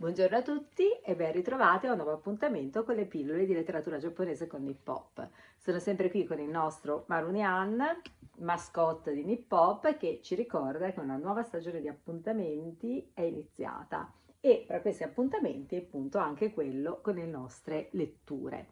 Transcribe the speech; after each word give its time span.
Buongiorno 0.00 0.38
a 0.38 0.42
tutti 0.42 0.90
e 1.04 1.14
ben 1.14 1.30
ritrovati 1.30 1.86
a 1.86 1.90
un 1.90 1.96
nuovo 1.96 2.12
appuntamento 2.12 2.84
con 2.84 2.94
le 2.94 3.04
pillole 3.04 3.44
di 3.44 3.52
letteratura 3.52 3.98
giapponese 3.98 4.46
con 4.46 4.64
Nippop. 4.64 5.28
Sono 5.58 5.78
sempre 5.78 6.10
qui 6.10 6.24
con 6.24 6.40
il 6.40 6.48
nostro 6.48 7.04
Marunian, 7.08 8.00
mascotte 8.38 9.12
di 9.12 9.24
Nippop, 9.24 9.98
che 9.98 10.20
ci 10.22 10.34
ricorda 10.34 10.90
che 10.90 11.00
una 11.00 11.18
nuova 11.18 11.42
stagione 11.42 11.82
di 11.82 11.88
appuntamenti 11.88 13.10
è 13.12 13.20
iniziata 13.20 14.10
e 14.40 14.64
tra 14.66 14.80
questi 14.80 15.02
appuntamenti 15.02 15.76
è 15.76 15.80
appunto 15.80 16.16
anche 16.16 16.54
quello 16.54 17.00
con 17.02 17.16
le 17.16 17.26
nostre 17.26 17.88
letture. 17.90 18.68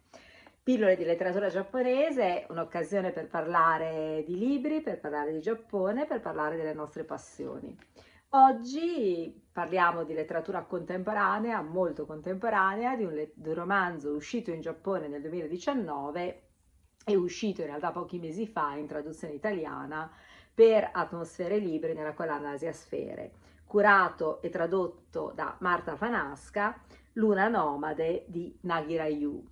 Pillole 0.62 0.96
di 0.96 1.04
letteratura 1.04 1.50
giapponese, 1.50 2.46
un'occasione 2.48 3.10
per 3.10 3.28
parlare 3.28 4.24
di 4.24 4.38
libri, 4.38 4.80
per 4.80 4.98
parlare 4.98 5.32
di 5.32 5.40
Giappone, 5.40 6.06
per 6.06 6.22
parlare 6.22 6.56
delle 6.56 6.72
nostre 6.72 7.04
passioni. 7.04 7.76
Oggi 8.32 9.48
parliamo 9.50 10.04
di 10.04 10.12
letteratura 10.12 10.64
contemporanea, 10.64 11.62
molto 11.62 12.04
contemporanea, 12.04 12.94
di 12.94 13.04
un, 13.04 13.26
di 13.32 13.48
un, 13.48 13.54
romanzo 13.54 14.10
uscito 14.10 14.50
in 14.50 14.60
Giappone 14.60 15.08
nel 15.08 15.22
2019 15.22 16.42
e 17.06 17.16
uscito 17.16 17.62
in 17.62 17.68
realtà 17.68 17.90
pochi 17.90 18.18
mesi 18.18 18.46
fa 18.46 18.74
in 18.74 18.86
traduzione 18.86 19.32
italiana 19.32 20.12
per 20.52 20.90
Atmosfere 20.92 21.56
Libere 21.56 21.94
nella 21.94 22.12
collana 22.12 22.50
Asia 22.50 22.70
Sfere, 22.70 23.32
curato 23.64 24.42
e 24.42 24.50
tradotto 24.50 25.32
da 25.34 25.56
Marta 25.60 25.96
Fanasca, 25.96 26.78
Luna 27.14 27.48
Nomade 27.48 28.26
di 28.28 28.54
Nagi 28.62 28.98
Ryu. 29.00 29.42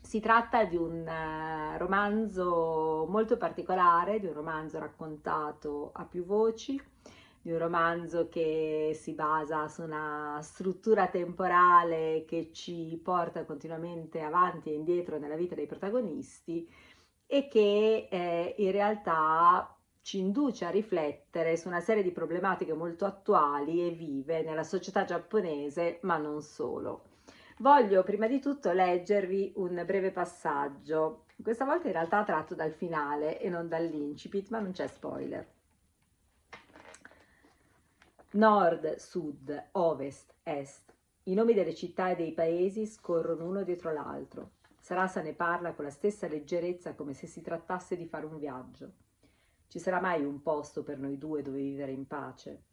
Si 0.00 0.18
tratta 0.20 0.64
di 0.64 0.76
un 0.76 1.06
uh, 1.06 1.76
romanzo 1.76 3.04
molto 3.06 3.36
particolare, 3.36 4.18
di 4.18 4.26
un 4.26 4.32
romanzo 4.32 4.78
raccontato 4.78 5.90
a 5.92 6.06
più 6.06 6.24
voci, 6.24 6.80
di 7.46 7.52
un 7.52 7.58
romanzo 7.58 8.28
che 8.28 8.90
si 9.00 9.12
basa 9.12 9.68
su 9.68 9.82
una 9.82 10.40
struttura 10.42 11.06
temporale 11.06 12.24
che 12.26 12.50
ci 12.52 13.00
porta 13.00 13.44
continuamente 13.44 14.20
avanti 14.20 14.70
e 14.70 14.74
indietro 14.74 15.16
nella 15.20 15.36
vita 15.36 15.54
dei 15.54 15.66
protagonisti 15.66 16.68
e 17.24 17.46
che 17.46 18.08
eh, 18.10 18.54
in 18.58 18.72
realtà 18.72 19.72
ci 20.02 20.18
induce 20.18 20.64
a 20.64 20.70
riflettere 20.70 21.56
su 21.56 21.68
una 21.68 21.78
serie 21.78 22.02
di 22.02 22.10
problematiche 22.10 22.72
molto 22.72 23.04
attuali 23.04 23.86
e 23.86 23.90
vive 23.92 24.42
nella 24.42 24.64
società 24.64 25.04
giapponese, 25.04 26.00
ma 26.02 26.16
non 26.16 26.42
solo. 26.42 27.04
Voglio 27.58 28.02
prima 28.02 28.26
di 28.26 28.40
tutto 28.40 28.72
leggervi 28.72 29.52
un 29.54 29.80
breve 29.86 30.10
passaggio, 30.10 31.26
questa 31.40 31.64
volta 31.64 31.86
in 31.86 31.92
realtà 31.92 32.24
tratto 32.24 32.56
dal 32.56 32.72
finale 32.72 33.40
e 33.40 33.48
non 33.48 33.68
dall'incipit, 33.68 34.48
ma 34.50 34.58
non 34.58 34.72
c'è 34.72 34.88
spoiler. 34.88 35.54
Nord, 38.36 38.96
sud, 38.96 39.68
ovest, 39.72 40.34
est. 40.42 40.92
I 41.22 41.32
nomi 41.32 41.54
delle 41.54 41.74
città 41.74 42.10
e 42.10 42.16
dei 42.16 42.34
paesi 42.34 42.84
scorrono 42.84 43.46
uno 43.46 43.62
dietro 43.62 43.94
l'altro. 43.94 44.50
Sarasa 44.78 45.22
ne 45.22 45.32
parla 45.32 45.72
con 45.72 45.86
la 45.86 45.90
stessa 45.90 46.28
leggerezza 46.28 46.94
come 46.94 47.14
se 47.14 47.26
si 47.26 47.40
trattasse 47.40 47.96
di 47.96 48.04
fare 48.04 48.26
un 48.26 48.36
viaggio. 48.36 48.92
Ci 49.68 49.78
sarà 49.78 50.02
mai 50.02 50.22
un 50.22 50.42
posto 50.42 50.82
per 50.82 50.98
noi 50.98 51.16
due 51.16 51.40
dove 51.40 51.62
vivere 51.62 51.92
in 51.92 52.06
pace? 52.06 52.64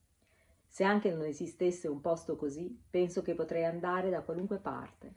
Se 0.68 0.84
anche 0.84 1.10
non 1.10 1.24
esistesse 1.24 1.88
un 1.88 2.02
posto 2.02 2.36
così, 2.36 2.78
penso 2.90 3.22
che 3.22 3.34
potrei 3.34 3.64
andare 3.64 4.10
da 4.10 4.22
qualunque 4.22 4.58
parte. 4.58 5.14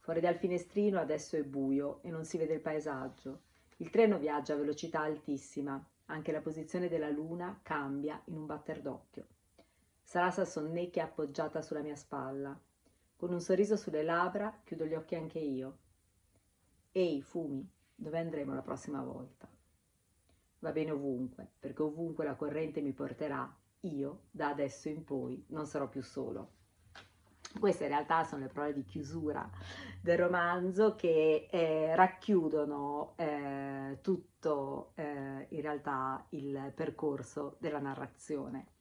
Fuori 0.00 0.20
dal 0.20 0.36
finestrino 0.36 1.00
adesso 1.00 1.36
è 1.36 1.42
buio 1.42 2.02
e 2.02 2.10
non 2.10 2.26
si 2.26 2.36
vede 2.36 2.52
il 2.52 2.60
paesaggio. 2.60 3.44
Il 3.78 3.88
treno 3.88 4.18
viaggia 4.18 4.52
a 4.52 4.58
velocità 4.58 5.00
altissima, 5.00 5.82
anche 6.04 6.32
la 6.32 6.42
posizione 6.42 6.90
della 6.90 7.08
luna 7.08 7.60
cambia 7.62 8.20
in 8.26 8.36
un 8.36 8.44
batter 8.44 8.82
d'occhio. 8.82 9.26
Sarasa 10.14 10.44
sonnecchia 10.44 11.06
appoggiata 11.06 11.60
sulla 11.60 11.80
mia 11.80 11.96
spalla. 11.96 12.56
Con 13.16 13.32
un 13.32 13.40
sorriso 13.40 13.76
sulle 13.76 14.04
labbra 14.04 14.60
chiudo 14.62 14.84
gli 14.84 14.94
occhi 14.94 15.16
anche 15.16 15.40
io. 15.40 15.78
Ehi, 16.92 17.20
Fumi, 17.20 17.68
dove 17.96 18.20
andremo 18.20 18.54
la 18.54 18.62
prossima 18.62 19.02
volta? 19.02 19.50
Va 20.60 20.70
bene 20.70 20.92
ovunque, 20.92 21.54
perché 21.58 21.82
ovunque 21.82 22.24
la 22.24 22.36
corrente 22.36 22.80
mi 22.80 22.92
porterà, 22.92 23.52
io, 23.80 24.26
da 24.30 24.50
adesso 24.50 24.88
in 24.88 25.02
poi, 25.02 25.46
non 25.48 25.66
sarò 25.66 25.88
più 25.88 26.04
solo. 26.04 26.52
Queste 27.58 27.82
in 27.82 27.90
realtà 27.90 28.22
sono 28.22 28.42
le 28.42 28.52
parole 28.52 28.72
di 28.72 28.84
chiusura 28.84 29.50
del 30.00 30.16
romanzo 30.16 30.94
che 30.94 31.48
eh, 31.50 31.96
racchiudono 31.96 33.14
eh, 33.16 33.98
tutto 34.00 34.92
eh, 34.94 35.48
in 35.48 35.60
realtà 35.60 36.24
il 36.28 36.70
percorso 36.72 37.56
della 37.58 37.80
narrazione. 37.80 38.73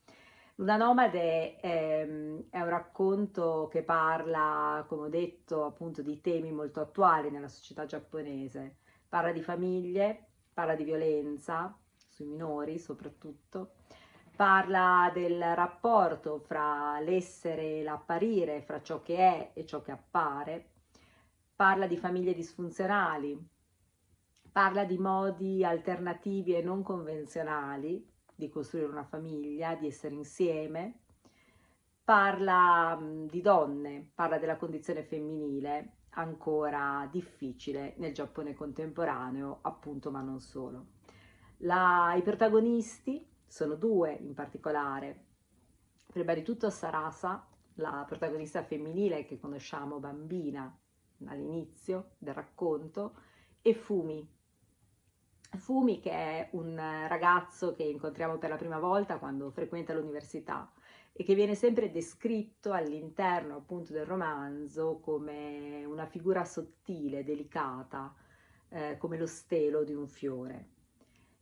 Luna 0.55 0.77
Nomade 0.77 1.55
è, 1.55 2.07
è, 2.49 2.61
un 2.61 2.69
racconto 2.69 3.67
che 3.71 3.81
parla, 3.81 4.85
come 4.87 5.07
ho 5.07 5.09
detto, 5.09 5.65
appunto 5.65 6.03
di 6.03 6.21
temi 6.21 6.51
molto 6.51 6.79
attuali 6.79 7.31
nella 7.31 7.47
società 7.47 7.85
giapponese. 7.87 8.77
Parla 9.09 9.31
di 9.31 9.41
famiglie, 9.41 10.27
parla 10.53 10.75
di 10.75 10.83
violenza, 10.83 11.75
sui 11.95 12.27
minori 12.27 12.77
soprattutto, 12.77 13.73
parla 14.35 15.09
del 15.11 15.41
rapporto 15.55 16.37
fra 16.37 16.99
l'essere 16.99 17.79
e 17.79 17.83
l'apparire, 17.83 18.61
fra 18.61 18.79
ciò 18.83 19.01
che 19.01 19.17
è 19.17 19.51
e 19.55 19.65
ciò 19.65 19.81
che 19.81 19.91
appare, 19.91 20.69
parla 21.55 21.87
di 21.87 21.97
famiglie 21.97 22.35
disfunzionali, 22.35 23.35
parla 24.51 24.85
di 24.85 24.99
modi 24.99 25.65
alternativi 25.65 26.53
e 26.55 26.61
non 26.61 26.83
convenzionali 26.83 28.12
di 28.45 28.49
costruire 28.49 28.87
una 28.87 29.03
famiglia, 29.03 29.75
di 29.75 29.87
essere 29.87 30.13
insieme, 30.13 30.99
parla 32.03 32.99
di 33.01 33.41
donne, 33.41 34.11
parla 34.13 34.37
della 34.37 34.57
condizione 34.57 35.03
femminile, 35.03 35.97
ancora 36.15 37.07
difficile 37.09 37.95
nel 37.97 38.13
Giappone 38.13 38.53
contemporaneo, 38.53 39.59
appunto, 39.61 40.11
ma 40.11 40.21
non 40.21 40.39
solo. 40.39 40.87
La, 41.57 42.13
I 42.15 42.21
protagonisti 42.21 43.25
sono 43.47 43.75
due 43.75 44.11
in 44.13 44.33
particolare. 44.33 45.25
Prima 46.11 46.33
di 46.33 46.43
tutto 46.43 46.69
Sarasa, 46.69 47.47
la 47.75 48.03
protagonista 48.05 48.61
femminile 48.63 49.25
che 49.25 49.39
conosciamo 49.39 49.99
bambina 49.99 50.77
all'inizio 51.25 52.11
del 52.17 52.33
racconto, 52.33 53.15
e 53.61 53.73
Fumi, 53.73 54.29
Fumi 55.57 55.99
che 55.99 56.11
è 56.11 56.47
un 56.51 56.75
ragazzo 57.07 57.73
che 57.73 57.83
incontriamo 57.83 58.37
per 58.37 58.49
la 58.49 58.57
prima 58.57 58.79
volta 58.79 59.17
quando 59.17 59.51
frequenta 59.51 59.93
l'università 59.93 60.71
e 61.11 61.23
che 61.23 61.35
viene 61.35 61.55
sempre 61.55 61.91
descritto 61.91 62.71
all'interno 62.71 63.57
appunto 63.57 63.93
del 63.93 64.05
romanzo 64.05 64.99
come 64.99 65.85
una 65.85 66.07
figura 66.07 66.43
sottile, 66.43 67.23
delicata, 67.23 68.13
eh, 68.69 68.97
come 68.97 69.17
lo 69.17 69.27
stelo 69.27 69.83
di 69.83 69.93
un 69.93 70.07
fiore. 70.07 70.69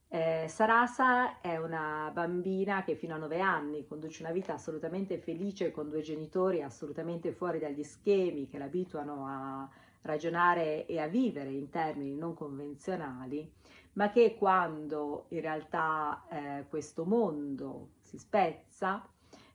Eh, 0.10 0.46
Sarasa 0.50 1.40
è 1.40 1.56
una 1.56 2.12
bambina 2.14 2.84
che 2.84 2.96
fino 2.96 3.16
a 3.16 3.18
nove 3.18 3.40
anni 3.40 3.88
conduce 3.88 4.24
una 4.24 4.34
vita 4.34 4.54
assolutamente 4.54 5.18
felice 5.18 5.72
con 5.72 5.88
due 5.90 6.02
genitori 6.02 6.62
assolutamente 6.62 7.32
fuori 7.32 7.60
dagli 7.60 7.84
schemi 7.84 8.50
che 8.50 8.58
l'abituano 8.58 9.26
a 9.26 9.70
ragionare 10.02 10.86
e 10.86 11.00
a 11.00 11.08
vivere 11.08 11.52
in 11.52 11.70
termini 11.70 12.18
non 12.18 12.34
convenzionali 12.34 13.50
ma 13.94 14.10
che 14.10 14.36
quando 14.38 15.26
in 15.30 15.42
realtà 15.42 16.26
eh, 16.30 16.66
questo 16.70 17.06
mondo 17.06 17.90
si 18.00 18.18
spezza, 18.18 19.06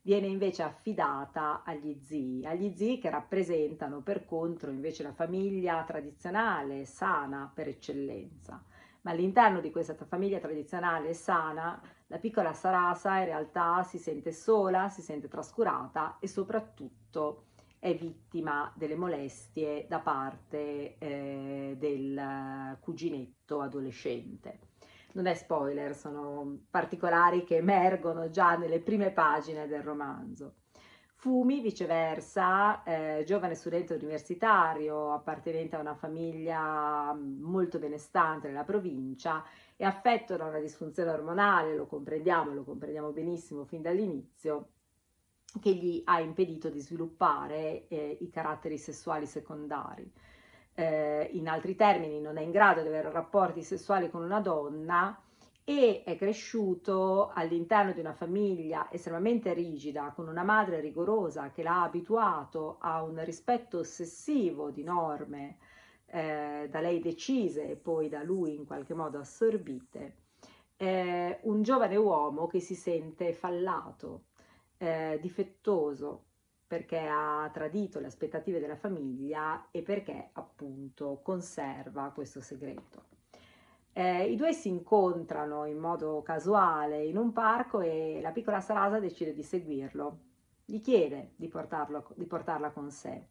viene 0.02 0.28
invece 0.28 0.62
affidata 0.62 1.62
agli 1.64 1.98
zii, 2.00 2.46
agli 2.46 2.72
zii 2.74 2.98
che 2.98 3.10
rappresentano 3.10 4.00
per 4.02 4.24
contro 4.24 4.70
invece 4.70 5.02
la 5.02 5.12
famiglia 5.12 5.82
tradizionale, 5.84 6.84
sana 6.84 7.50
per 7.52 7.68
eccellenza. 7.68 8.62
Ma 9.02 9.10
all'interno 9.10 9.60
di 9.60 9.70
questa 9.70 9.94
famiglia 9.94 10.38
tradizionale 10.38 11.12
sana, 11.12 11.80
la 12.08 12.18
piccola 12.18 12.52
Sarasa 12.52 13.18
in 13.18 13.24
realtà 13.24 13.82
si 13.82 13.98
sente 13.98 14.32
sola, 14.32 14.88
si 14.88 15.02
sente 15.02 15.28
trascurata 15.28 16.18
e 16.20 16.28
soprattutto 16.28 17.45
è 17.78 17.94
vittima 17.94 18.72
delle 18.74 18.96
molestie 18.96 19.86
da 19.88 20.00
parte 20.00 20.98
eh, 20.98 21.76
del 21.78 22.76
cuginetto 22.80 23.60
adolescente. 23.60 24.58
Non 25.12 25.26
è 25.26 25.34
spoiler, 25.34 25.94
sono 25.94 26.64
particolari 26.68 27.44
che 27.44 27.56
emergono 27.56 28.28
già 28.28 28.56
nelle 28.56 28.80
prime 28.80 29.12
pagine 29.12 29.66
del 29.66 29.82
romanzo. 29.82 30.56
Fumi, 31.18 31.60
viceversa, 31.60 32.82
eh, 32.82 33.24
giovane 33.26 33.54
studente 33.54 33.94
universitario 33.94 35.12
appartenente 35.12 35.74
a 35.74 35.80
una 35.80 35.94
famiglia 35.94 37.14
molto 37.14 37.78
benestante 37.78 38.48
nella 38.48 38.64
provincia 38.64 39.42
e 39.76 39.84
affetto 39.84 40.36
da 40.36 40.44
una 40.44 40.60
disfunzione 40.60 41.10
ormonale, 41.10 41.74
lo 41.74 41.86
comprendiamo, 41.86 42.52
lo 42.52 42.64
comprendiamo 42.64 43.10
benissimo 43.12 43.64
fin 43.64 43.80
dall'inizio, 43.80 44.68
che 45.60 45.74
gli 45.74 46.02
ha 46.04 46.20
impedito 46.20 46.68
di 46.68 46.80
sviluppare 46.80 47.86
eh, 47.88 48.18
i 48.20 48.30
caratteri 48.30 48.78
sessuali 48.78 49.26
secondari. 49.26 50.10
Eh, 50.74 51.30
in 51.32 51.48
altri 51.48 51.74
termini, 51.74 52.20
non 52.20 52.36
è 52.36 52.42
in 52.42 52.50
grado 52.50 52.82
di 52.82 52.88
avere 52.88 53.10
rapporti 53.10 53.62
sessuali 53.62 54.10
con 54.10 54.22
una 54.22 54.40
donna 54.40 55.18
e 55.68 56.04
è 56.04 56.16
cresciuto 56.16 57.30
all'interno 57.34 57.92
di 57.92 57.98
una 57.98 58.12
famiglia 58.12 58.88
estremamente 58.92 59.52
rigida, 59.52 60.12
con 60.14 60.28
una 60.28 60.44
madre 60.44 60.80
rigorosa 60.80 61.50
che 61.50 61.64
l'ha 61.64 61.82
abituato 61.82 62.76
a 62.78 63.02
un 63.02 63.20
rispetto 63.24 63.78
ossessivo 63.78 64.70
di 64.70 64.84
norme 64.84 65.56
eh, 66.06 66.68
da 66.70 66.80
lei 66.80 67.00
decise 67.00 67.68
e 67.68 67.74
poi 67.74 68.08
da 68.08 68.22
lui 68.22 68.54
in 68.54 68.64
qualche 68.64 68.94
modo 68.94 69.18
assorbite, 69.18 70.14
eh, 70.76 71.40
un 71.42 71.62
giovane 71.62 71.96
uomo 71.96 72.46
che 72.46 72.60
si 72.60 72.74
sente 72.74 73.32
fallato, 73.32 74.25
eh, 74.78 75.18
difettoso, 75.20 76.24
perché 76.66 77.06
ha 77.06 77.48
tradito 77.52 78.00
le 78.00 78.06
aspettative 78.06 78.58
della 78.58 78.76
famiglia 78.76 79.68
e 79.70 79.82
perché 79.82 80.30
appunto 80.32 81.20
conserva 81.22 82.10
questo 82.12 82.40
segreto. 82.40 83.04
Eh, 83.92 84.30
I 84.30 84.36
due 84.36 84.52
si 84.52 84.68
incontrano 84.68 85.64
in 85.64 85.78
modo 85.78 86.20
casuale 86.22 87.04
in 87.04 87.16
un 87.16 87.32
parco 87.32 87.80
e 87.80 88.18
la 88.20 88.30
piccola 88.30 88.60
Sarasa 88.60 88.98
decide 88.98 89.32
di 89.32 89.42
seguirlo, 89.42 90.18
gli 90.64 90.80
chiede 90.80 91.32
di, 91.36 91.48
portarlo, 91.48 92.06
di 92.14 92.26
portarla 92.26 92.70
con 92.70 92.90
sé 92.90 93.28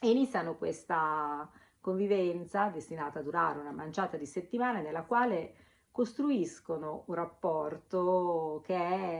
e 0.00 0.10
iniziano 0.10 0.56
questa 0.56 1.48
convivenza 1.80 2.68
destinata 2.68 3.18
a 3.18 3.22
durare 3.22 3.58
una 3.58 3.70
manciata 3.70 4.16
di 4.16 4.26
settimane 4.26 4.82
nella 4.82 5.02
quale 5.02 5.54
costruiscono 5.90 7.04
un 7.06 7.14
rapporto 7.14 8.62
che 8.64 8.74
è 8.74 9.13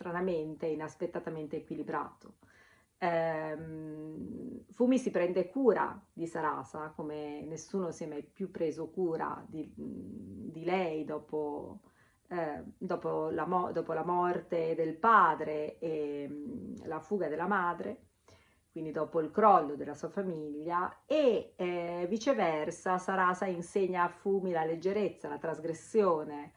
stranamente, 0.00 0.66
inaspettatamente 0.66 1.56
equilibrato. 1.56 2.36
Um, 3.02 4.62
Fumi 4.72 4.98
si 4.98 5.10
prende 5.10 5.48
cura 5.48 6.02
di 6.12 6.26
Sarasa 6.26 6.92
come 6.94 7.44
nessuno 7.46 7.90
si 7.90 8.04
è 8.04 8.06
mai 8.06 8.22
più 8.22 8.50
preso 8.50 8.90
cura 8.90 9.42
di, 9.46 9.72
di 9.74 10.64
lei 10.64 11.04
dopo, 11.04 11.80
eh, 12.28 12.62
dopo, 12.76 13.30
la 13.30 13.46
mo- 13.46 13.72
dopo, 13.72 13.92
la 13.94 14.04
morte 14.04 14.74
del 14.74 14.96
padre 14.96 15.78
e 15.78 16.26
um, 16.28 16.74
la 16.86 17.00
fuga 17.00 17.28
della 17.28 17.46
madre, 17.46 18.08
quindi 18.70 18.90
dopo 18.90 19.20
il 19.20 19.30
crollo 19.30 19.76
della 19.76 19.94
sua 19.94 20.08
famiglia 20.08 21.02
e 21.06 21.54
eh, 21.56 22.06
viceversa 22.08 22.98
Sarasa 22.98 23.46
insegna 23.46 24.04
a 24.04 24.08
Fumi 24.08 24.50
la 24.52 24.64
leggerezza, 24.64 25.28
la 25.28 25.38
trasgressione, 25.38 26.52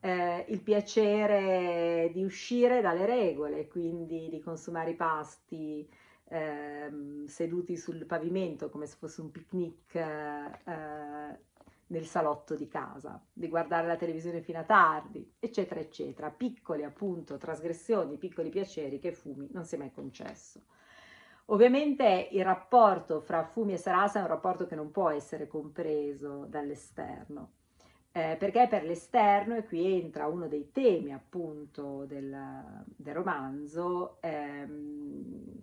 eh, 0.00 0.44
il 0.48 0.60
piacere 0.62 2.10
di 2.12 2.22
uscire 2.24 2.80
dalle 2.80 3.06
regole, 3.06 3.66
quindi 3.68 4.28
di 4.28 4.40
consumare 4.40 4.90
i 4.90 4.94
pasti 4.94 5.88
eh, 6.28 7.24
seduti 7.26 7.76
sul 7.76 8.04
pavimento 8.06 8.68
come 8.68 8.86
se 8.86 8.96
fosse 8.98 9.20
un 9.20 9.30
picnic 9.30 9.94
eh, 9.94 11.38
nel 11.90 12.04
salotto 12.04 12.54
di 12.54 12.68
casa, 12.68 13.20
di 13.32 13.48
guardare 13.48 13.86
la 13.86 13.96
televisione 13.96 14.42
fino 14.42 14.58
a 14.58 14.64
tardi, 14.64 15.34
eccetera, 15.38 15.80
eccetera. 15.80 16.30
Piccoli 16.30 16.84
appunto 16.84 17.38
trasgressioni, 17.38 18.18
piccoli 18.18 18.50
piaceri 18.50 18.98
che 18.98 19.12
Fumi 19.12 19.48
non 19.52 19.64
si 19.64 19.74
è 19.74 19.78
mai 19.78 19.90
concesso. 19.90 20.62
Ovviamente 21.46 22.28
il 22.32 22.44
rapporto 22.44 23.20
fra 23.20 23.42
Fumi 23.42 23.72
e 23.72 23.78
Sarasa 23.78 24.18
è 24.18 24.22
un 24.22 24.28
rapporto 24.28 24.66
che 24.66 24.74
non 24.74 24.90
può 24.90 25.08
essere 25.08 25.46
compreso 25.46 26.44
dall'esterno 26.46 27.52
eh, 28.18 28.36
perché 28.36 28.66
per 28.68 28.82
l'esterno, 28.82 29.54
e 29.54 29.64
qui 29.64 30.00
entra 30.00 30.26
uno 30.26 30.48
dei 30.48 30.72
temi 30.72 31.12
appunto 31.12 32.04
del, 32.04 32.84
del 32.96 33.14
romanzo, 33.14 34.20
ehm, 34.20 35.54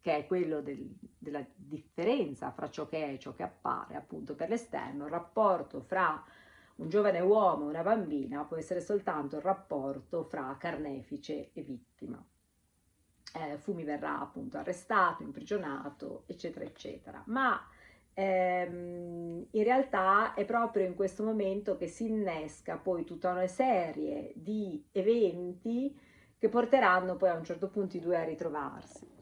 che 0.00 0.18
è 0.18 0.26
quello 0.26 0.60
del, 0.60 0.88
della 1.18 1.44
differenza 1.52 2.52
fra 2.52 2.70
ciò 2.70 2.86
che 2.86 3.04
è 3.04 3.12
e 3.14 3.18
ciò 3.18 3.34
che 3.34 3.42
appare 3.42 3.96
appunto 3.96 4.36
per 4.36 4.48
l'esterno, 4.48 5.06
il 5.06 5.10
rapporto 5.10 5.80
fra 5.80 6.24
un 6.76 6.88
giovane 6.88 7.20
uomo 7.20 7.66
e 7.66 7.70
una 7.70 7.82
bambina 7.82 8.44
può 8.44 8.56
essere 8.56 8.80
soltanto 8.80 9.36
il 9.36 9.42
rapporto 9.42 10.22
fra 10.22 10.56
carnefice 10.58 11.50
e 11.52 11.62
vittima. 11.62 12.24
Eh, 13.34 13.58
Fumi 13.58 13.82
verrà 13.82 14.20
appunto 14.20 14.58
arrestato, 14.58 15.24
imprigionato, 15.24 16.22
eccetera, 16.26 16.64
eccetera. 16.64 17.22
Ma 17.26 17.60
ehm, 18.20 19.46
in 19.50 19.62
realtà 19.64 20.34
è 20.34 20.44
proprio 20.44 20.86
in 20.86 20.94
questo 20.94 21.24
momento 21.24 21.76
che 21.76 21.86
si 21.86 22.06
innesca 22.06 22.76
poi 22.76 23.04
tutta 23.04 23.30
una 23.30 23.46
serie 23.46 24.32
di 24.34 24.84
eventi 24.92 25.98
che 26.38 26.48
porteranno 26.48 27.16
poi 27.16 27.30
a 27.30 27.34
un 27.34 27.44
certo 27.44 27.68
punto 27.68 27.96
i 27.96 28.00
due 28.00 28.16
a 28.16 28.24
ritrovarsi. 28.24 29.18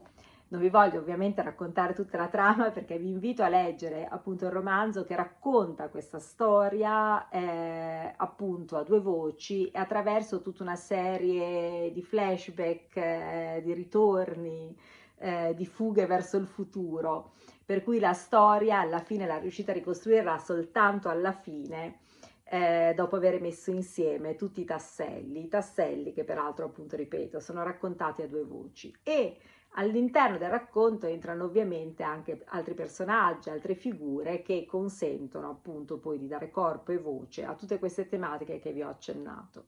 Non 0.50 0.62
vi 0.62 0.70
voglio 0.70 1.00
ovviamente 1.00 1.42
raccontare 1.42 1.92
tutta 1.92 2.16
la 2.16 2.28
trama 2.28 2.70
perché 2.70 2.96
vi 2.96 3.10
invito 3.10 3.42
a 3.42 3.48
leggere 3.48 4.06
appunto 4.06 4.46
il 4.46 4.50
romanzo 4.50 5.04
che 5.04 5.14
racconta 5.14 5.88
questa 5.88 6.18
storia 6.18 7.28
eh, 7.28 8.14
appunto 8.16 8.76
a 8.76 8.82
due 8.82 9.00
voci 9.00 9.68
e 9.70 9.78
attraverso 9.78 10.40
tutta 10.40 10.62
una 10.62 10.76
serie 10.76 11.92
di 11.92 12.02
flashback, 12.02 12.96
eh, 12.96 13.60
di 13.62 13.74
ritorni, 13.74 14.74
eh, 15.18 15.54
di 15.54 15.66
fughe 15.66 16.06
verso 16.06 16.36
il 16.36 16.46
futuro. 16.46 17.32
Per 17.64 17.82
cui 17.82 17.98
la 17.98 18.14
storia 18.14 18.80
alla 18.80 19.00
fine 19.00 19.26
l'ha 19.26 19.38
riuscita 19.38 19.72
a 19.72 19.74
ricostruirla 19.74 20.38
soltanto 20.38 21.08
alla 21.08 21.32
fine, 21.32 22.00
eh, 22.44 22.94
dopo 22.96 23.16
aver 23.16 23.40
messo 23.40 23.70
insieme 23.70 24.34
tutti 24.34 24.62
i 24.62 24.64
tasselli, 24.64 25.44
i 25.44 25.48
tasselli 25.48 26.12
che 26.12 26.24
peraltro 26.24 26.64
appunto 26.64 26.96
ripeto 26.96 27.40
sono 27.40 27.62
raccontati 27.62 28.22
a 28.22 28.28
due 28.28 28.44
voci. 28.44 28.94
E 29.02 29.36
all'interno 29.72 30.38
del 30.38 30.48
racconto 30.48 31.06
entrano 31.06 31.44
ovviamente 31.44 32.02
anche 32.02 32.42
altri 32.46 32.74
personaggi, 32.74 33.50
altre 33.50 33.74
figure 33.74 34.40
che 34.40 34.64
consentono 34.66 35.50
appunto 35.50 35.98
poi 35.98 36.18
di 36.18 36.26
dare 36.26 36.50
corpo 36.50 36.92
e 36.92 36.98
voce 36.98 37.44
a 37.44 37.54
tutte 37.54 37.78
queste 37.78 38.08
tematiche 38.08 38.58
che 38.58 38.72
vi 38.72 38.82
ho 38.82 38.88
accennato. 38.88 39.66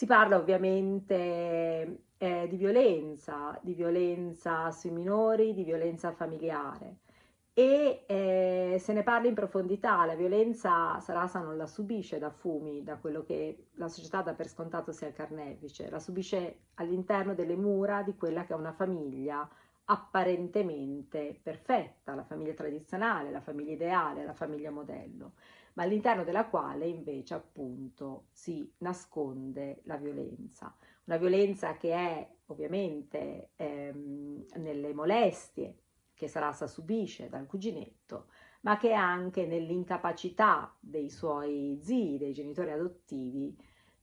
Si 0.00 0.06
parla 0.06 0.38
ovviamente 0.38 2.04
eh, 2.16 2.46
di 2.48 2.56
violenza, 2.56 3.58
di 3.60 3.74
violenza 3.74 4.70
sui 4.70 4.90
minori, 4.90 5.52
di 5.52 5.62
violenza 5.62 6.10
familiare 6.12 7.00
e 7.52 8.04
eh, 8.06 8.76
se 8.78 8.94
ne 8.94 9.02
parla 9.02 9.28
in 9.28 9.34
profondità. 9.34 10.06
La 10.06 10.14
violenza 10.14 10.98
Sarasa 11.00 11.40
non 11.40 11.58
la 11.58 11.66
subisce 11.66 12.18
da 12.18 12.30
Fumi, 12.30 12.82
da 12.82 12.96
quello 12.96 13.22
che 13.24 13.66
la 13.74 13.88
società 13.88 14.22
dà 14.22 14.32
per 14.32 14.48
scontato 14.48 14.90
sia 14.90 15.08
il 15.08 15.12
carnefice, 15.12 15.90
la 15.90 15.98
subisce 15.98 16.68
all'interno 16.76 17.34
delle 17.34 17.56
mura 17.56 18.02
di 18.02 18.16
quella 18.16 18.44
che 18.46 18.54
è 18.54 18.56
una 18.56 18.72
famiglia 18.72 19.46
apparentemente 19.90 21.36
perfetta, 21.42 22.14
la 22.14 22.22
famiglia 22.22 22.54
tradizionale, 22.54 23.30
la 23.32 23.40
famiglia 23.40 23.72
ideale, 23.72 24.24
la 24.24 24.32
famiglia 24.34 24.70
modello, 24.70 25.32
ma 25.74 25.82
all'interno 25.82 26.22
della 26.22 26.46
quale 26.46 26.86
invece 26.86 27.34
appunto 27.34 28.26
si 28.30 28.72
nasconde 28.78 29.80
la 29.84 29.96
violenza. 29.96 30.72
Una 31.06 31.16
violenza 31.16 31.76
che 31.76 31.92
è 31.92 32.28
ovviamente 32.46 33.50
ehm, 33.56 34.46
nelle 34.56 34.94
molestie, 34.94 35.74
che 36.14 36.28
Sarasa 36.28 36.68
subisce 36.68 37.28
dal 37.28 37.46
cuginetto, 37.46 38.26
ma 38.60 38.76
che 38.76 38.90
è 38.90 38.92
anche 38.94 39.44
nell'incapacità 39.46 40.76
dei 40.78 41.10
suoi 41.10 41.80
zii, 41.82 42.16
dei 42.18 42.32
genitori 42.32 42.70
adottivi, 42.70 43.56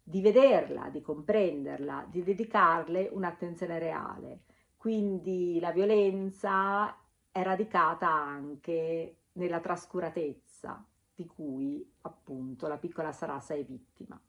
di 0.03 0.19
vederla, 0.21 0.89
di 0.89 0.99
comprenderla, 1.01 2.07
di 2.09 2.23
dedicarle 2.23 3.09
un'attenzione 3.11 3.79
reale. 3.79 4.39
Quindi 4.77 5.59
la 5.59 5.71
violenza 5.71 6.95
è 7.31 7.43
radicata 7.43 8.09
anche 8.09 9.17
nella 9.33 9.59
trascuratezza 9.59 10.85
di 11.13 11.25
cui 11.25 11.85
appunto 12.01 12.67
la 12.67 12.77
piccola 12.77 13.11
Sarasa 13.11 13.55
è 13.55 13.63
vittima 13.63 14.19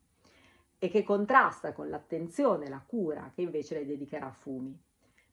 e 0.79 0.89
che 0.89 1.03
contrasta 1.03 1.73
con 1.73 1.89
l'attenzione 1.89 2.67
e 2.67 2.69
la 2.71 2.83
cura 2.85 3.31
che 3.35 3.43
invece 3.43 3.75
le 3.75 3.87
dedicherà 3.87 4.31
Fumi. 4.31 4.77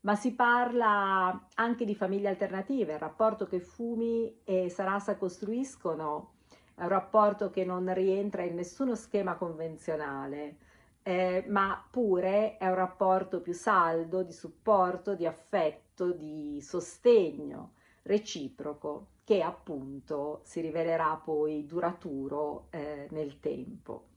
Ma 0.02 0.16
si 0.16 0.34
parla 0.34 1.48
anche 1.56 1.86
di 1.86 1.96
famiglie 1.96 2.30
alternative, 2.30 2.94
il 2.94 3.00
rapporto 3.00 3.48
che 3.48 3.60
Fumi 3.60 4.42
e 4.44 4.70
Sarasa 4.70 5.18
costruiscono 5.18 6.34
è 6.76 6.82
un 6.82 6.90
rapporto 6.90 7.50
che 7.50 7.64
non 7.64 7.92
rientra 7.94 8.44
in 8.44 8.56
nessuno 8.56 8.96
schema 8.96 9.36
convenzionale, 9.36 10.58
eh, 11.08 11.46
ma 11.48 11.88
pure 11.92 12.58
è 12.58 12.68
un 12.68 12.74
rapporto 12.74 13.40
più 13.40 13.54
saldo 13.54 14.24
di 14.24 14.34
supporto, 14.34 15.14
di 15.14 15.28
affetto, 15.28 16.12
di 16.12 16.60
sostegno 16.62 17.74
reciproco 18.02 19.10
che 19.24 19.44
appunto 19.44 20.42
si 20.44 20.62
rivelerà 20.62 21.16
poi 21.24 21.66
duraturo 21.68 22.68
eh, 22.72 23.08
nel 23.12 23.40
tempo. 23.40 24.08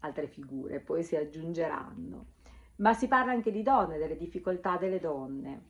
Altre 0.00 0.28
figure 0.28 0.78
poi 0.78 1.02
si 1.02 1.16
aggiungeranno 1.16 2.38
ma 2.80 2.94
si 2.94 3.08
parla 3.08 3.32
anche 3.32 3.50
di 3.50 3.62
donne, 3.62 3.98
delle 3.98 4.16
difficoltà 4.16 4.76
delle 4.76 4.98
donne. 4.98 5.68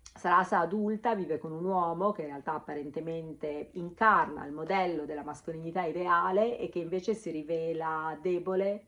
Sarasa 0.00 0.58
adulta 0.58 1.14
vive 1.14 1.38
con 1.38 1.52
un 1.52 1.64
uomo 1.64 2.12
che 2.12 2.22
in 2.22 2.28
realtà 2.28 2.54
apparentemente 2.54 3.70
incarna 3.74 4.44
il 4.46 4.52
modello 4.52 5.04
della 5.04 5.22
mascolinità 5.22 5.84
ideale 5.84 6.58
e 6.58 6.68
che 6.70 6.80
invece 6.80 7.14
si 7.14 7.30
rivela 7.30 8.18
debole, 8.20 8.86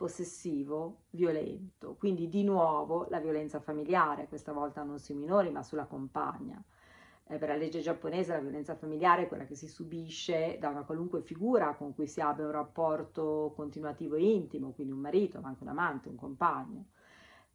possessivo, 0.00 1.02
violento. 1.10 1.94
Quindi 1.98 2.30
di 2.30 2.42
nuovo 2.42 3.06
la 3.10 3.20
violenza 3.20 3.60
familiare, 3.60 4.28
questa 4.28 4.50
volta 4.50 4.82
non 4.82 4.98
sui 4.98 5.14
minori 5.14 5.50
ma 5.50 5.62
sulla 5.62 5.84
compagna. 5.84 6.58
Eh, 7.26 7.36
per 7.36 7.50
la 7.50 7.56
legge 7.56 7.80
giapponese 7.80 8.32
la 8.32 8.40
violenza 8.40 8.74
familiare 8.74 9.24
è 9.24 9.28
quella 9.28 9.44
che 9.44 9.54
si 9.54 9.68
subisce 9.68 10.56
da 10.58 10.70
una 10.70 10.84
qualunque 10.84 11.20
figura 11.20 11.74
con 11.74 11.94
cui 11.94 12.06
si 12.06 12.22
abbia 12.22 12.46
un 12.46 12.50
rapporto 12.52 13.52
continuativo 13.54 14.14
e 14.14 14.22
intimo, 14.22 14.70
quindi 14.72 14.94
un 14.94 15.00
marito, 15.00 15.38
ma 15.42 15.48
anche 15.48 15.64
un 15.64 15.68
amante, 15.68 16.08
un 16.08 16.16
compagno. 16.16 16.84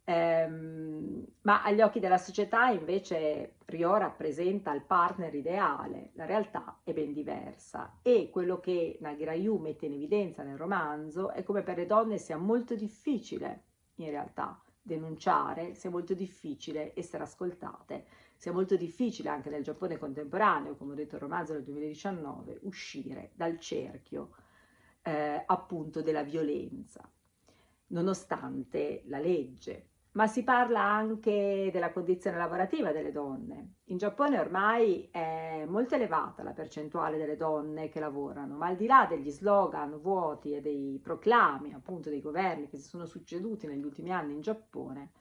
Ehm, 0.07 1.25
ma 1.41 1.63
agli 1.63 1.81
occhi 1.81 1.99
della 1.99 2.19
società 2.19 2.67
invece 2.69 3.55
Rio 3.65 3.95
rappresenta 3.97 4.71
il 4.73 4.83
partner 4.83 5.33
ideale, 5.33 6.11
la 6.13 6.25
realtà 6.25 6.79
è 6.83 6.93
ben 6.93 7.11
diversa. 7.11 7.99
E 8.01 8.29
quello 8.31 8.59
che 8.59 8.97
Nagirayu 9.01 9.57
mette 9.57 9.87
in 9.87 9.93
evidenza 9.93 10.43
nel 10.43 10.57
romanzo 10.57 11.31
è 11.31 11.43
come 11.43 11.63
per 11.63 11.77
le 11.77 11.87
donne 11.87 12.17
sia 12.19 12.37
molto 12.37 12.75
difficile 12.75 13.63
in 13.95 14.09
realtà 14.09 14.59
denunciare, 14.81 15.73
sia 15.73 15.89
molto 15.89 16.13
difficile 16.13 16.93
essere 16.95 17.23
ascoltate, 17.23 18.05
sia 18.35 18.51
molto 18.51 18.75
difficile 18.75 19.29
anche 19.29 19.49
nel 19.49 19.63
Giappone 19.63 19.97
contemporaneo, 19.97 20.75
come 20.75 20.91
ho 20.91 20.95
detto 20.95 21.15
il 21.15 21.21
romanzo 21.21 21.53
del 21.53 21.63
2019, 21.63 22.59
uscire 22.63 23.31
dal 23.33 23.59
cerchio 23.59 24.35
eh, 25.01 25.43
appunto 25.43 26.03
della 26.03 26.23
violenza, 26.23 27.09
nonostante 27.87 29.01
la 29.05 29.17
legge 29.19 29.89
ma 30.15 30.27
si 30.27 30.43
parla 30.43 30.81
anche 30.81 31.69
della 31.71 31.91
condizione 31.91 32.37
lavorativa 32.37 32.91
delle 32.91 33.11
donne. 33.11 33.75
In 33.85 33.97
Giappone 33.97 34.39
ormai 34.39 35.09
è 35.11 35.65
molto 35.67 35.95
elevata 35.95 36.41
la 36.41 36.53
percentuale 36.53 37.17
delle 37.17 37.35
donne 37.35 37.89
che 37.89 37.99
lavorano, 37.99 38.55
ma 38.55 38.67
al 38.67 38.77
di 38.77 38.87
là 38.87 39.05
degli 39.09 39.29
slogan 39.29 39.99
vuoti 39.99 40.53
e 40.53 40.61
dei 40.61 40.99
proclami 41.03 41.73
appunto 41.73 42.09
dei 42.09 42.21
governi 42.21 42.69
che 42.69 42.77
si 42.77 42.87
sono 42.87 43.05
succeduti 43.05 43.67
negli 43.67 43.83
ultimi 43.83 44.13
anni 44.13 44.35
in 44.35 44.41
Giappone, 44.41 45.11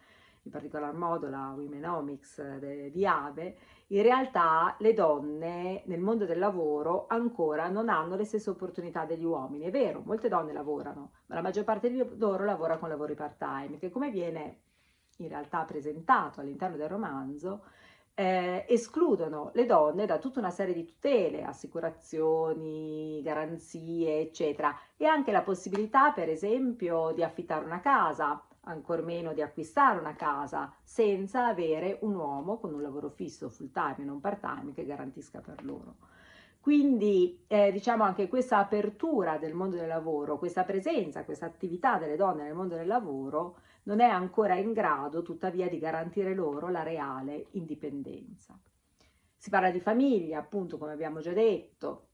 in 0.42 0.52
particolar 0.52 0.94
modo 0.94 1.28
la 1.28 1.52
Womenomics 1.56 2.58
di 2.90 3.04
Abe, 3.04 3.56
in 3.88 4.02
realtà 4.02 4.76
le 4.78 4.92
donne 4.94 5.82
nel 5.86 6.00
mondo 6.00 6.24
del 6.24 6.38
lavoro 6.38 7.06
ancora 7.08 7.68
non 7.68 7.88
hanno 7.88 8.14
le 8.14 8.24
stesse 8.24 8.50
opportunità 8.50 9.04
degli 9.04 9.24
uomini. 9.24 9.64
È 9.64 9.70
vero, 9.70 10.02
molte 10.04 10.28
donne 10.28 10.52
lavorano, 10.52 11.14
ma 11.26 11.34
la 11.34 11.42
maggior 11.42 11.64
parte 11.64 11.90
di 11.90 12.00
loro 12.16 12.44
lavora 12.44 12.78
con 12.78 12.88
lavori 12.88 13.14
part-time, 13.14 13.78
che 13.78 13.90
come 13.90 14.10
viene 14.10 14.60
in 15.18 15.28
realtà 15.28 15.64
presentato 15.64 16.40
all'interno 16.40 16.76
del 16.76 16.88
romanzo, 16.88 17.62
eh, 18.14 18.64
escludono 18.68 19.50
le 19.54 19.66
donne 19.66 20.06
da 20.06 20.18
tutta 20.18 20.38
una 20.38 20.50
serie 20.50 20.74
di 20.74 20.84
tutele, 20.84 21.42
assicurazioni, 21.42 23.20
garanzie, 23.22 24.20
eccetera, 24.20 24.76
e 24.96 25.06
anche 25.06 25.32
la 25.32 25.42
possibilità, 25.42 26.12
per 26.12 26.28
esempio, 26.28 27.12
di 27.12 27.22
affittare 27.22 27.64
una 27.64 27.80
casa, 27.80 28.40
ancor 28.66 29.02
meno 29.02 29.32
di 29.32 29.42
acquistare 29.42 29.98
una 29.98 30.14
casa, 30.14 30.72
senza 30.82 31.46
avere 31.46 31.98
un 32.02 32.14
uomo 32.14 32.58
con 32.58 32.72
un 32.72 32.82
lavoro 32.82 33.10
fisso, 33.10 33.48
full 33.48 33.70
time 33.70 33.96
e 33.98 34.04
non 34.04 34.20
part 34.20 34.40
time, 34.40 34.72
che 34.72 34.84
garantisca 34.84 35.40
per 35.40 35.64
loro. 35.64 35.96
Quindi 36.64 37.44
eh, 37.46 37.70
diciamo 37.72 38.04
anche 38.04 38.26
questa 38.26 38.56
apertura 38.56 39.36
del 39.36 39.52
mondo 39.52 39.76
del 39.76 39.86
lavoro, 39.86 40.38
questa 40.38 40.64
presenza, 40.64 41.22
questa 41.22 41.44
attività 41.44 41.98
delle 41.98 42.16
donne 42.16 42.44
nel 42.44 42.54
mondo 42.54 42.74
del 42.74 42.86
lavoro 42.86 43.58
non 43.82 44.00
è 44.00 44.06
ancora 44.06 44.54
in 44.54 44.72
grado 44.72 45.20
tuttavia 45.20 45.68
di 45.68 45.78
garantire 45.78 46.32
loro 46.32 46.70
la 46.70 46.82
reale 46.82 47.48
indipendenza. 47.50 48.58
Si 49.36 49.50
parla 49.50 49.70
di 49.70 49.78
famiglia, 49.78 50.38
appunto, 50.38 50.78
come 50.78 50.92
abbiamo 50.92 51.20
già 51.20 51.34
detto, 51.34 52.06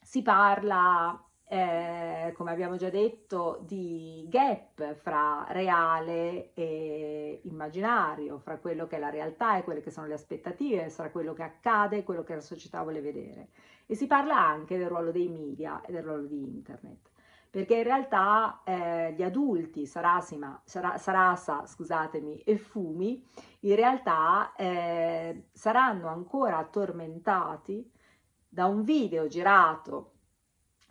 si 0.00 0.22
parla, 0.22 1.22
eh, 1.54 2.32
come 2.32 2.50
abbiamo 2.50 2.74
già 2.76 2.90
detto, 2.90 3.60
di 3.64 4.26
gap 4.28 4.94
fra 4.94 5.46
reale 5.50 6.52
e 6.52 7.42
immaginario, 7.44 8.38
fra 8.38 8.58
quello 8.58 8.88
che 8.88 8.96
è 8.96 8.98
la 8.98 9.08
realtà 9.08 9.56
e 9.56 9.62
quelle 9.62 9.80
che 9.80 9.92
sono 9.92 10.08
le 10.08 10.14
aspettative, 10.14 10.90
fra 10.90 11.10
quello 11.10 11.32
che 11.32 11.44
accade 11.44 11.98
e 11.98 12.02
quello 12.02 12.24
che 12.24 12.34
la 12.34 12.40
società 12.40 12.82
vuole 12.82 13.00
vedere. 13.00 13.50
E 13.86 13.94
si 13.94 14.08
parla 14.08 14.36
anche 14.36 14.76
del 14.76 14.88
ruolo 14.88 15.12
dei 15.12 15.28
media 15.28 15.80
e 15.82 15.92
del 15.92 16.02
ruolo 16.02 16.26
di 16.26 16.42
internet 16.42 17.10
perché 17.50 17.76
in 17.76 17.84
realtà 17.84 18.62
eh, 18.64 19.12
gli 19.12 19.22
adulti, 19.22 19.86
Sarasima, 19.86 20.60
Sarasa 20.64 21.64
scusatemi, 21.66 22.38
e 22.38 22.56
Fumi, 22.56 23.24
in 23.60 23.76
realtà 23.76 24.52
eh, 24.56 25.44
saranno 25.52 26.08
ancora 26.08 26.64
tormentati 26.64 27.88
da 28.48 28.66
un 28.66 28.82
video 28.82 29.28
girato 29.28 30.13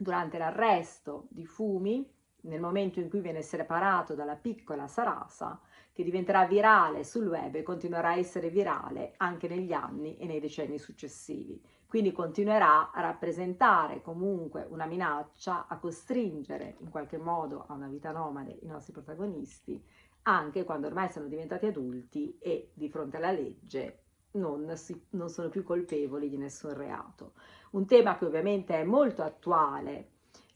durante 0.04 0.38
l'arresto 0.38 1.26
di 1.30 1.46
Fumi, 1.46 2.08
nel 2.42 2.60
momento 2.60 3.00
in 3.00 3.10
cui 3.10 3.22
viene 3.22 3.42
separato 3.42 4.14
dalla 4.14 4.36
piccola 4.36 4.86
Sarasa, 4.86 5.60
che 5.94 6.04
diventerà 6.04 6.46
virale 6.46 7.04
sul 7.04 7.28
web 7.28 7.56
e 7.56 7.64
continuerà 7.64 8.10
a 8.10 8.18
essere 8.18 8.50
virale 8.50 9.14
anche 9.18 9.48
negli 9.48 9.72
anni 9.72 10.18
e 10.18 10.26
nei 10.26 10.40
decenni 10.40 10.78
successivi. 10.78 11.60
Quindi 11.88 12.12
continuerà 12.12 12.92
a 12.92 13.02
rappresentare 13.02 14.02
comunque 14.02 14.68
una 14.70 14.86
minaccia, 14.86 15.68
a 15.68 15.78
costringere 15.78 16.76
in 16.80 16.90
qualche 16.90 17.18
modo 17.18 17.66
a 17.68 17.74
una 17.74 17.88
vita 17.88 18.12
nomade 18.12 18.58
i 18.62 18.68
nostri 18.68 18.92
protagonisti, 18.92 19.82
anche 20.24 20.64
quando 20.64 20.88
ormai 20.88 21.10
sono 21.10 21.28
diventati 21.28 21.68
adulti 21.68 22.38
e 22.40 22.72
di 22.74 22.90
fronte 22.90 23.18
alla 23.18 23.32
legge 23.32 24.03
non, 24.34 24.76
si, 24.76 25.00
non 25.12 25.30
sono 25.30 25.50
più 25.50 25.64
colpevoli 25.64 26.30
di 26.30 26.38
nessun 26.38 26.74
reato. 26.74 27.34
Un 27.72 27.86
tema 27.86 28.18
che 28.18 28.26
ovviamente 28.26 28.80
è 28.80 28.84
molto 28.84 29.24
attuale 29.24 30.10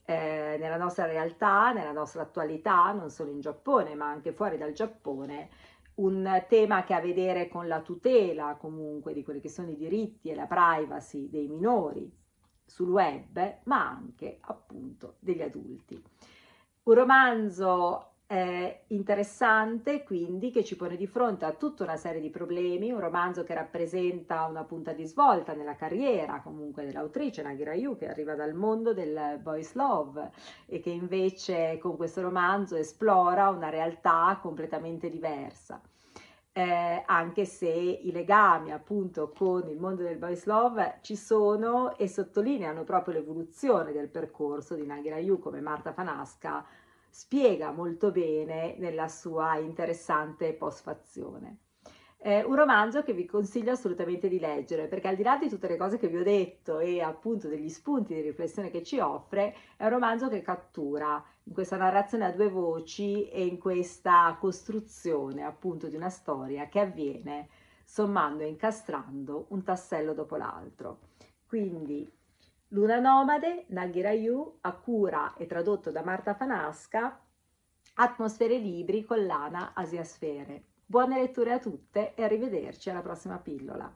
eh, 0.04 0.56
nella 0.58 0.76
nostra 0.76 1.06
realtà, 1.06 1.72
nella 1.72 1.92
nostra 1.92 2.22
attualità, 2.22 2.92
non 2.92 3.10
solo 3.10 3.30
in 3.30 3.40
Giappone, 3.40 3.94
ma 3.94 4.06
anche 4.06 4.32
fuori 4.32 4.56
dal 4.56 4.72
Giappone, 4.72 5.50
un 5.96 6.44
tema 6.48 6.84
che 6.84 6.94
ha 6.94 6.98
a 6.98 7.02
vedere 7.02 7.48
con 7.48 7.66
la 7.66 7.80
tutela 7.80 8.56
comunque 8.58 9.12
di 9.12 9.24
quelli 9.24 9.40
che 9.40 9.48
sono 9.48 9.70
i 9.70 9.76
diritti 9.76 10.30
e 10.30 10.34
la 10.34 10.46
privacy 10.46 11.28
dei 11.28 11.48
minori 11.48 12.10
sul 12.64 12.88
web, 12.88 13.58
ma 13.64 13.88
anche 13.88 14.38
appunto 14.40 15.16
degli 15.18 15.42
adulti. 15.42 16.00
Un 16.84 16.94
romanzo 16.94 18.12
eh, 18.30 18.82
interessante 18.88 20.02
quindi 20.02 20.50
che 20.50 20.62
ci 20.62 20.76
pone 20.76 20.96
di 20.96 21.06
fronte 21.06 21.46
a 21.46 21.52
tutta 21.52 21.84
una 21.84 21.96
serie 21.96 22.20
di 22.20 22.28
problemi, 22.28 22.92
un 22.92 23.00
romanzo 23.00 23.42
che 23.42 23.54
rappresenta 23.54 24.44
una 24.44 24.64
punta 24.64 24.92
di 24.92 25.06
svolta 25.06 25.54
nella 25.54 25.76
carriera 25.76 26.42
comunque 26.42 26.84
dell'autrice 26.84 27.40
Nagira 27.40 27.72
Yu 27.72 27.96
che 27.96 28.06
arriva 28.06 28.34
dal 28.34 28.52
mondo 28.52 28.92
del 28.92 29.38
boys 29.42 29.72
love 29.72 30.30
e 30.66 30.78
che 30.80 30.90
invece 30.90 31.78
con 31.78 31.96
questo 31.96 32.20
romanzo 32.20 32.76
esplora 32.76 33.48
una 33.48 33.70
realtà 33.70 34.38
completamente 34.42 35.08
diversa. 35.08 35.80
Eh, 36.52 37.02
anche 37.06 37.46
se 37.46 37.68
i 37.68 38.10
legami 38.12 38.72
appunto 38.72 39.32
con 39.34 39.68
il 39.68 39.78
mondo 39.78 40.02
del 40.02 40.18
boys 40.18 40.44
love 40.44 40.98
ci 41.00 41.16
sono 41.16 41.96
e 41.96 42.08
sottolineano 42.08 42.84
proprio 42.84 43.14
l'evoluzione 43.14 43.92
del 43.92 44.08
percorso 44.08 44.74
di 44.74 44.84
Nagira 44.84 45.16
Yu 45.16 45.38
come 45.38 45.62
Marta 45.62 45.92
Fanasca 45.92 46.66
spiega 47.18 47.72
molto 47.72 48.12
bene 48.12 48.76
nella 48.78 49.08
sua 49.08 49.56
interessante 49.56 50.52
postfazione. 50.52 51.62
È 52.16 52.42
un 52.42 52.54
romanzo 52.54 53.02
che 53.02 53.12
vi 53.12 53.26
consiglio 53.26 53.72
assolutamente 53.72 54.28
di 54.28 54.38
leggere 54.38 54.86
perché 54.86 55.08
al 55.08 55.16
di 55.16 55.24
là 55.24 55.36
di 55.36 55.48
tutte 55.48 55.66
le 55.66 55.76
cose 55.76 55.98
che 55.98 56.06
vi 56.06 56.18
ho 56.18 56.22
detto 56.22 56.78
e 56.78 57.00
appunto 57.00 57.48
degli 57.48 57.70
spunti 57.70 58.14
di 58.14 58.20
riflessione 58.20 58.70
che 58.70 58.84
ci 58.84 59.00
offre, 59.00 59.52
è 59.76 59.82
un 59.82 59.90
romanzo 59.90 60.28
che 60.28 60.42
cattura 60.42 61.20
in 61.42 61.52
questa 61.52 61.76
narrazione 61.76 62.24
a 62.24 62.30
due 62.30 62.50
voci 62.50 63.28
e 63.28 63.44
in 63.44 63.58
questa 63.58 64.36
costruzione 64.38 65.42
appunto 65.42 65.88
di 65.88 65.96
una 65.96 66.10
storia 66.10 66.68
che 66.68 66.78
avviene 66.78 67.48
sommando 67.84 68.44
e 68.44 68.46
incastrando 68.46 69.46
un 69.48 69.64
tassello 69.64 70.14
dopo 70.14 70.36
l'altro. 70.36 71.00
Quindi 71.48 72.08
Luna 72.72 73.00
Nomade, 73.00 73.64
Nagirayu, 73.68 74.58
a 74.60 74.72
cura 74.72 75.32
e 75.38 75.46
tradotto 75.46 75.90
da 75.90 76.02
Marta 76.02 76.34
Fanasca, 76.34 77.18
Atmosfere 77.94 78.58
Libri, 78.58 79.04
collana 79.04 79.72
Asiasfere. 79.74 80.64
Buone 80.84 81.18
letture 81.18 81.52
a 81.52 81.58
tutte 81.58 82.14
e 82.14 82.22
arrivederci 82.22 82.90
alla 82.90 83.00
prossima 83.00 83.38
pillola. 83.38 83.90